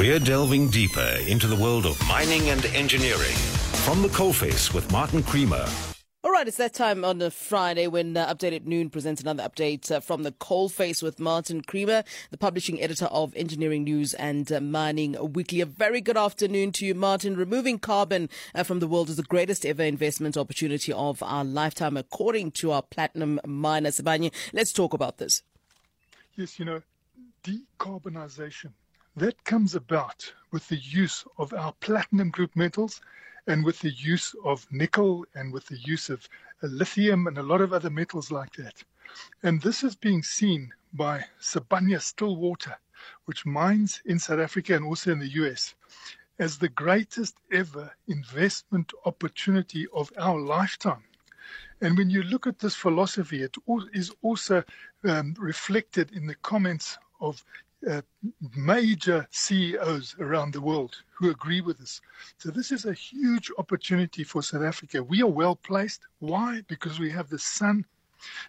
[0.00, 3.36] We're delving deeper into the world of mining and engineering.
[3.84, 5.66] From the coalface with Martin Creamer.
[6.24, 9.42] All right, it's that time on a Friday when uh, Update at Noon presents another
[9.42, 14.50] update uh, from the coalface with Martin Creamer, the publishing editor of Engineering News and
[14.50, 15.60] uh, Mining Weekly.
[15.60, 17.36] A very good afternoon to you, Martin.
[17.36, 21.98] Removing carbon uh, from the world is the greatest ever investment opportunity of our lifetime,
[21.98, 24.32] according to our platinum miner, Sibanye.
[24.54, 25.42] Let's talk about this.
[26.36, 26.80] Yes, you know,
[27.44, 28.72] decarbonization
[29.16, 33.00] that comes about with the use of our platinum group metals
[33.46, 36.28] and with the use of nickel and with the use of
[36.62, 38.84] lithium and a lot of other metals like that.
[39.42, 42.76] And this is being seen by Sibanye Stillwater,
[43.24, 45.74] which mines in South Africa and also in the US,
[46.38, 51.02] as the greatest ever investment opportunity of our lifetime.
[51.80, 53.56] And when you look at this philosophy, it
[53.92, 54.62] is also
[55.04, 57.44] um, reflected in the comments of
[57.88, 58.02] uh,
[58.56, 62.00] major CEOs around the world who agree with us.
[62.38, 65.02] So this is a huge opportunity for South Africa.
[65.02, 66.02] We are well placed.
[66.18, 66.62] Why?
[66.68, 67.86] Because we have the sun,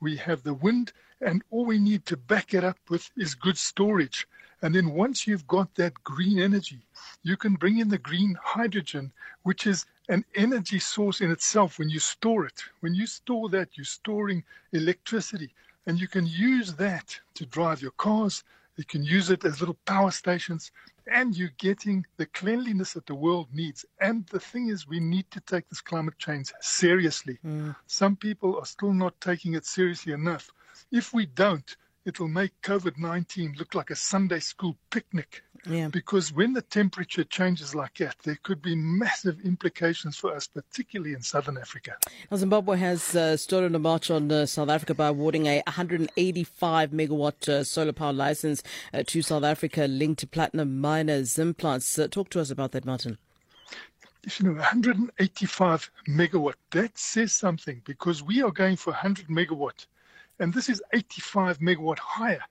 [0.00, 3.56] we have the wind, and all we need to back it up with is good
[3.56, 4.28] storage.
[4.60, 6.86] And then once you've got that green energy,
[7.22, 11.88] you can bring in the green hydrogen, which is an energy source in itself when
[11.88, 12.62] you store it.
[12.80, 15.50] When you store that, you're storing electricity,
[15.86, 18.44] and you can use that to drive your cars,
[18.76, 20.72] you can use it as little power stations,
[21.06, 23.84] and you're getting the cleanliness that the world needs.
[24.00, 27.38] And the thing is, we need to take this climate change seriously.
[27.44, 27.76] Mm.
[27.86, 30.50] Some people are still not taking it seriously enough.
[30.90, 35.42] If we don't, it'll make COVID 19 look like a Sunday school picnic.
[35.66, 35.88] Yeah.
[35.88, 41.14] Because when the temperature changes like that, there could be massive implications for us, particularly
[41.14, 41.96] in southern Africa.
[42.30, 46.90] Now, Zimbabwe has uh, started a march on uh, South Africa by awarding a 185
[46.90, 51.98] megawatt uh, solar power license uh, to South Africa linked to platinum miner Zimplats.
[51.98, 53.16] Uh, talk to us about that, Martin.
[54.38, 59.86] You know, 185 megawatt, that says something because we are going for 100 megawatt
[60.38, 62.42] and this is 85 megawatt higher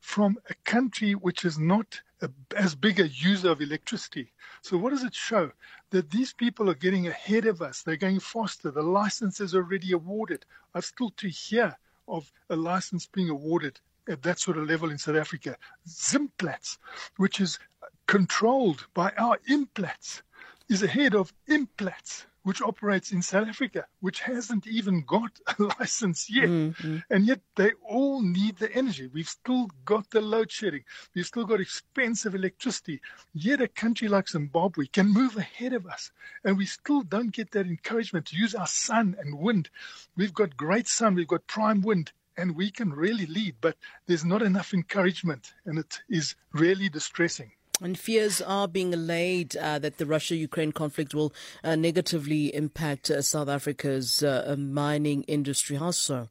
[0.00, 4.32] from a country which is not a, as big a user of electricity.
[4.60, 5.52] So what does it show?
[5.90, 7.82] That these people are getting ahead of us.
[7.82, 8.70] They're going faster.
[8.70, 10.44] The license is already awarded.
[10.74, 11.76] I've still to hear
[12.08, 15.56] of a license being awarded at that sort of level in South Africa.
[15.88, 16.78] Zimplats,
[17.16, 17.58] which is
[18.06, 20.22] controlled by our Implats,
[20.68, 26.28] is ahead of Implats which operates in South Africa, which hasn't even got a license
[26.28, 26.48] yet.
[26.48, 26.98] Mm-hmm.
[27.10, 29.06] And yet they all need the energy.
[29.06, 30.84] We've still got the load shedding.
[31.14, 33.00] We've still got expensive electricity.
[33.32, 36.10] Yet a country like Zimbabwe can move ahead of us.
[36.44, 39.70] And we still don't get that encouragement to use our sun and wind.
[40.16, 43.76] We've got great sun, we've got prime wind, and we can really lead, but
[44.06, 45.52] there's not enough encouragement.
[45.64, 47.52] And it is really distressing.
[47.82, 51.34] And fears are being allayed uh, that the Russia Ukraine conflict will
[51.64, 55.74] uh, negatively impact uh, South Africa's uh, mining industry.
[55.74, 56.28] How so?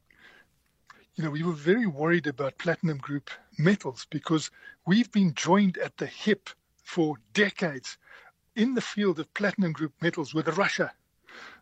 [1.14, 4.50] You know, we were very worried about platinum group metals because
[4.86, 6.48] we've been joined at the hip
[6.82, 7.98] for decades
[8.56, 10.90] in the field of platinum group metals with Russia.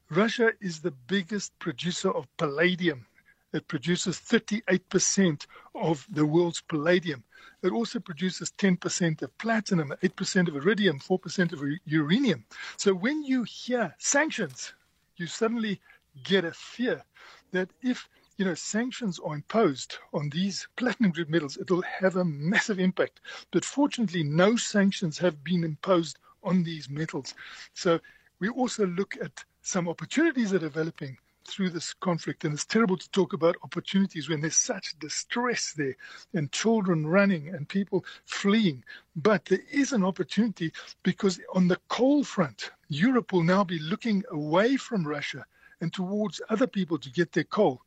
[0.08, 3.06] Russia is the biggest producer of palladium
[3.52, 7.24] it produces 38% of the world's palladium.
[7.62, 12.44] It also produces 10% of platinum, 8% of iridium, 4% of uranium.
[12.76, 14.72] So when you hear sanctions,
[15.16, 15.80] you suddenly
[16.22, 17.04] get a fear
[17.52, 22.24] that if you know sanctions are imposed on these platinum group metals, it'll have a
[22.24, 23.20] massive impact.
[23.50, 27.34] But fortunately, no sanctions have been imposed on these metals.
[27.74, 28.00] So
[28.38, 32.44] we also look at some opportunities that are developing through this conflict.
[32.44, 35.96] And it's terrible to talk about opportunities when there's such distress there
[36.34, 38.84] and children running and people fleeing.
[39.16, 44.24] But there is an opportunity because on the coal front, Europe will now be looking
[44.30, 45.44] away from Russia
[45.80, 47.80] and towards other people to get their coal.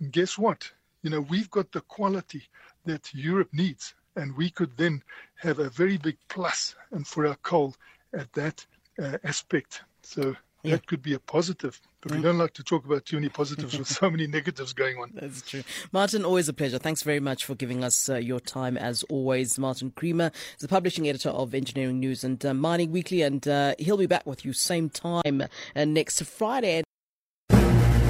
[0.00, 0.70] And guess what?
[1.02, 2.44] You know, we've got the quality
[2.84, 3.94] that Europe needs.
[4.16, 5.02] And we could then
[5.36, 7.74] have a very big plus and for our coal
[8.12, 8.66] at that
[9.00, 9.82] uh, aspect.
[10.02, 10.72] So yeah.
[10.72, 11.80] that could be a positive.
[12.00, 12.16] But mm.
[12.16, 15.10] we don't like to talk about too many positives with so many negatives going on.
[15.14, 15.62] That's true.
[15.92, 16.78] Martin, always a pleasure.
[16.78, 19.58] Thanks very much for giving us uh, your time as always.
[19.58, 23.74] Martin Creamer is the publishing editor of Engineering News and uh, Mining Weekly, and uh,
[23.78, 25.42] he'll be back with you same time
[25.76, 26.82] uh, next Friday.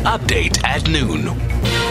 [0.03, 1.90] Update at noon.